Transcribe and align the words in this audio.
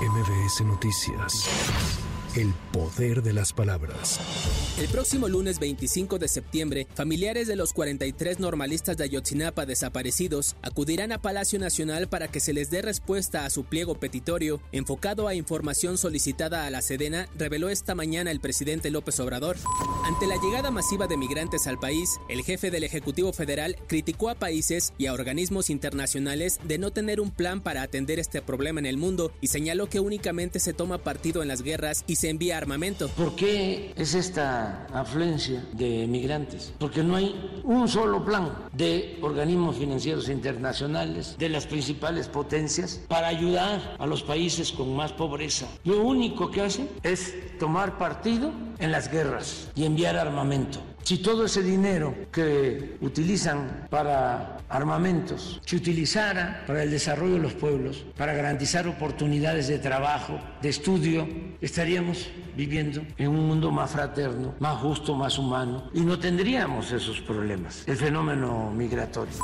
MBS 0.00 0.62
Noticias. 0.62 2.09
El 2.36 2.54
poder 2.72 3.24
de 3.24 3.32
las 3.32 3.52
palabras. 3.52 4.20
El 4.78 4.86
próximo 4.86 5.26
lunes 5.26 5.58
25 5.58 6.20
de 6.20 6.28
septiembre, 6.28 6.86
familiares 6.94 7.48
de 7.48 7.56
los 7.56 7.72
43 7.72 8.38
normalistas 8.38 8.96
de 8.96 9.02
Ayotzinapa 9.02 9.66
desaparecidos 9.66 10.54
acudirán 10.62 11.10
a 11.10 11.20
Palacio 11.20 11.58
Nacional 11.58 12.08
para 12.08 12.28
que 12.28 12.38
se 12.38 12.52
les 12.52 12.70
dé 12.70 12.82
respuesta 12.82 13.44
a 13.44 13.50
su 13.50 13.64
pliego 13.64 13.96
petitorio 13.96 14.60
enfocado 14.70 15.26
a 15.26 15.34
información 15.34 15.98
solicitada 15.98 16.66
a 16.66 16.70
la 16.70 16.82
Sedena, 16.82 17.28
reveló 17.36 17.68
esta 17.68 17.96
mañana 17.96 18.30
el 18.30 18.38
presidente 18.38 18.90
López 18.90 19.18
Obrador. 19.18 19.56
Ante 20.04 20.28
la 20.28 20.36
llegada 20.36 20.70
masiva 20.70 21.08
de 21.08 21.16
migrantes 21.16 21.66
al 21.66 21.80
país, 21.80 22.20
el 22.28 22.44
jefe 22.44 22.70
del 22.70 22.84
Ejecutivo 22.84 23.32
Federal 23.32 23.76
criticó 23.88 24.30
a 24.30 24.36
países 24.36 24.92
y 24.98 25.06
a 25.06 25.14
organismos 25.14 25.68
internacionales 25.68 26.60
de 26.62 26.78
no 26.78 26.92
tener 26.92 27.20
un 27.20 27.32
plan 27.32 27.60
para 27.60 27.82
atender 27.82 28.20
este 28.20 28.40
problema 28.40 28.78
en 28.78 28.86
el 28.86 28.98
mundo 28.98 29.32
y 29.40 29.48
señaló 29.48 29.88
que 29.88 29.98
únicamente 29.98 30.60
se 30.60 30.72
toma 30.72 30.98
partido 30.98 31.42
en 31.42 31.48
las 31.48 31.62
guerras 31.62 32.04
y 32.06 32.19
se 32.20 32.28
envía 32.28 32.58
armamento. 32.58 33.08
¿Por 33.08 33.34
qué 33.34 33.94
es 33.96 34.14
esta 34.14 34.84
afluencia 34.92 35.64
de 35.72 36.06
migrantes? 36.06 36.70
Porque 36.78 37.02
no 37.02 37.16
hay 37.16 37.62
un 37.64 37.88
solo 37.88 38.22
plan 38.22 38.52
de 38.74 39.18
organismos 39.22 39.76
financieros 39.76 40.28
internacionales, 40.28 41.36
de 41.38 41.48
las 41.48 41.66
principales 41.66 42.28
potencias, 42.28 43.00
para 43.08 43.28
ayudar 43.28 43.96
a 43.98 44.06
los 44.06 44.22
países 44.22 44.70
con 44.70 44.94
más 44.94 45.14
pobreza. 45.14 45.66
Lo 45.84 46.02
único 46.02 46.50
que 46.50 46.60
hacen 46.60 46.90
es 47.02 47.34
tomar 47.58 47.96
partido 47.96 48.52
en 48.80 48.92
las 48.92 49.10
guerras 49.10 49.70
y 49.74 49.86
enviar 49.86 50.18
armamento. 50.18 50.78
Si 51.02 51.18
todo 51.18 51.44
ese 51.44 51.62
dinero 51.62 52.14
que 52.30 52.96
utilizan 53.00 53.88
para 53.90 54.58
armamentos 54.68 55.60
se 55.66 55.76
utilizara 55.76 56.64
para 56.66 56.82
el 56.82 56.90
desarrollo 56.90 57.34
de 57.34 57.40
los 57.40 57.54
pueblos, 57.54 58.04
para 58.16 58.32
garantizar 58.34 58.86
oportunidades 58.86 59.66
de 59.68 59.78
trabajo, 59.78 60.38
de 60.62 60.68
estudio, 60.68 61.26
estaríamos 61.60 62.28
viviendo 62.56 63.02
en 63.16 63.28
un 63.28 63.46
mundo 63.46 63.70
más 63.70 63.90
fraterno, 63.90 64.54
más 64.60 64.78
justo, 64.78 65.14
más 65.14 65.38
humano 65.38 65.90
y 65.92 66.00
no 66.00 66.18
tendríamos 66.18 66.92
esos 66.92 67.20
problemas, 67.20 67.82
el 67.86 67.96
fenómeno 67.96 68.70
migratorio. 68.70 69.34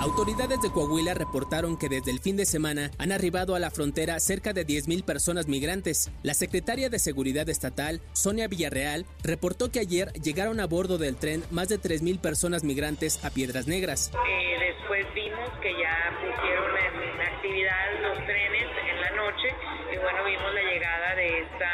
Autoridades 0.00 0.60
de 0.62 0.70
Coahuila 0.70 1.14
reportaron 1.14 1.76
que 1.76 1.88
desde 1.88 2.12
el 2.12 2.20
fin 2.20 2.36
de 2.36 2.46
semana 2.46 2.92
han 2.98 3.10
arribado 3.10 3.56
a 3.56 3.58
la 3.58 3.70
frontera 3.70 4.20
cerca 4.20 4.52
de 4.52 4.64
10.000 4.64 5.04
personas 5.04 5.48
migrantes. 5.48 6.10
La 6.22 6.34
secretaria 6.34 6.88
de 6.88 7.00
Seguridad 7.00 7.48
Estatal, 7.48 8.00
Sonia 8.12 8.46
Villarreal, 8.46 9.06
reportó 9.24 9.72
que 9.72 9.80
ayer 9.80 10.12
llegaron 10.12 10.60
a 10.60 10.66
bordo 10.66 10.87
del 10.96 11.16
tren 11.16 11.44
más 11.50 11.68
de 11.68 11.76
3.000 11.76 12.20
personas 12.20 12.64
migrantes 12.64 13.22
a 13.24 13.30
Piedras 13.30 13.66
Negras. 13.66 14.10
Eh, 14.26 14.56
después 14.58 15.04
vimos 15.12 15.50
que 15.60 15.72
ya 15.76 16.16
pusieron 16.16 16.70
en 16.78 17.20
actividad 17.20 18.00
los 18.00 18.16
trenes 18.24 18.68
en 18.88 19.00
la 19.02 19.10
noche 19.10 19.48
y 19.92 19.96
bueno, 19.98 20.24
vimos 20.24 20.54
la 20.54 20.62
llegada 20.62 21.14
de 21.16 21.38
esta 21.40 21.72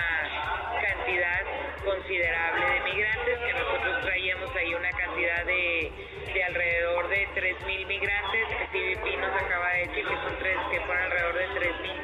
cantidad 0.82 1.42
considerable 1.84 2.64
de 2.66 2.80
migrantes 2.90 3.38
que 3.38 3.52
nosotros 3.52 4.00
traíamos 4.02 4.56
ahí 4.56 4.74
una 4.74 4.90
cantidad 4.90 5.44
de, 5.44 5.92
de 6.32 6.44
alrededor 6.44 7.08
de 7.08 7.28
3.000 7.34 7.86
migrantes. 7.86 8.44
El 8.50 8.66
CBP 8.72 9.20
nos 9.20 9.42
acaba 9.42 9.68
de 9.74 9.78
decir 9.86 10.04
que, 10.04 10.16
son 10.16 10.38
tres, 10.40 10.58
que 10.72 10.80
fueron 10.80 11.04
alrededor 11.04 11.34
de 11.38 11.46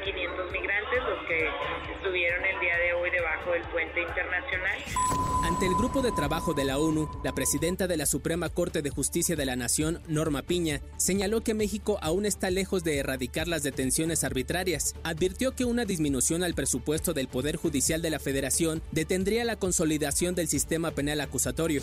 3.500 0.05 0.51
migrantes 0.51 1.03
los 1.03 1.27
que 1.27 1.49
estuvieron 1.95 2.45
el 2.45 2.59
día 2.59 2.77
de 2.77 2.80
hoy 3.47 3.51
debajo 3.51 3.51
del 3.51 3.63
puente 3.71 4.01
internacional. 4.01 5.31
Ante 5.43 5.65
el 5.65 5.73
grupo 5.73 6.01
de 6.01 6.11
trabajo 6.11 6.53
de 6.53 6.65
la 6.65 6.77
ONU, 6.77 7.09
la 7.23 7.33
presidenta 7.33 7.87
de 7.87 7.97
la 7.97 8.05
Suprema 8.05 8.49
Corte 8.49 8.83
de 8.83 8.91
Justicia 8.91 9.35
de 9.35 9.45
la 9.45 9.55
Nación, 9.55 10.01
Norma 10.07 10.43
Piña, 10.43 10.81
señaló 10.97 11.41
que 11.41 11.55
México 11.55 11.97
aún 12.01 12.25
está 12.25 12.51
lejos 12.51 12.83
de 12.83 12.99
erradicar 12.99 13.47
las 13.47 13.63
detenciones 13.63 14.23
arbitrarias. 14.23 14.93
Advirtió 15.03 15.55
que 15.55 15.65
una 15.65 15.83
disminución 15.83 16.43
al 16.43 16.53
presupuesto 16.53 17.13
del 17.13 17.27
Poder 17.27 17.55
Judicial 17.55 18.03
de 18.03 18.11
la 18.11 18.19
Federación 18.19 18.83
detendría 18.91 19.43
la 19.43 19.55
consolidación 19.55 20.35
del 20.35 20.47
sistema 20.47 20.91
penal 20.91 21.19
acusatorio. 21.21 21.81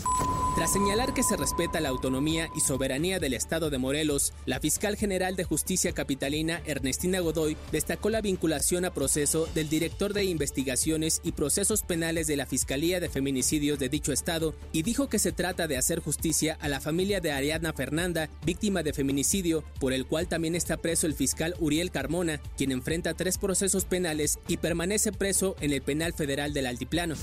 Tras 0.55 0.72
señalar 0.72 1.12
que 1.12 1.22
se 1.22 1.37
respeta 1.37 1.81
la 1.81 1.88
autonomía 1.88 2.49
y 2.56 2.61
soberanía 2.61 3.19
del 3.19 3.34
Estado 3.34 3.71
de 3.71 3.78
Morelos, 3.78 4.32
la 4.47 4.61
fiscal 4.61 4.97
general 4.97 5.34
de 5.37 5.44
Justicia 5.44 5.93
Capitalina, 5.93 6.62
Ernestina 6.65 7.21
Godoy, 7.21 7.56
destacó 7.72 8.09
la 8.09 8.21
vinculación 8.21 8.84
a 8.84 8.94
proceso 8.94 9.47
del 9.55 9.69
director 9.69 10.15
de 10.15 10.25
investigaciones 10.25 11.21
y 11.25 11.32
procesos 11.48 11.81
penales 11.81 12.26
de 12.26 12.36
la 12.36 12.44
Fiscalía 12.44 13.00
de 13.00 13.09
Feminicidios 13.09 13.78
de 13.78 13.88
dicho 13.88 14.12
estado 14.12 14.54
y 14.70 14.82
dijo 14.82 15.09
que 15.09 15.19
se 15.19 15.32
trata 15.32 15.66
de 15.66 15.78
hacer 15.78 15.98
justicia 15.98 16.59
a 16.60 16.69
la 16.69 16.78
familia 16.78 17.20
de 17.20 17.32
Ariadna 17.32 17.72
Fernanda, 17.72 18.28
víctima 18.44 18.82
de 18.82 18.92
feminicidio, 18.92 19.64
por 19.81 19.94
el 19.94 20.04
cual 20.04 20.28
también 20.28 20.54
está 20.54 20.76
preso 20.76 21.06
el 21.06 21.14
fiscal 21.14 21.54
Uriel 21.58 21.91
Carmona, 21.91 22.38
quien 22.58 22.70
enfrenta 22.70 23.14
tres 23.14 23.38
procesos 23.38 23.87
penales 23.87 24.38
y 24.47 24.58
permanece 24.58 25.10
preso 25.10 25.56
en 25.62 25.72
el 25.72 25.81
penal 25.81 26.12
federal 26.12 26.53
del 26.53 26.66
Altiplano. 26.66 27.14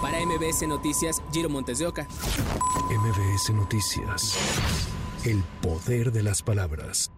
Para 0.00 0.24
MBS 0.24 0.68
Noticias, 0.68 1.20
Giro 1.32 1.48
Montes 1.48 1.80
de 1.80 1.88
Oca. 1.88 2.06
MBS 2.90 3.54
Noticias. 3.54 4.36
El 5.24 5.42
poder 5.60 6.12
de 6.12 6.22
las 6.22 6.42
palabras. 6.42 7.10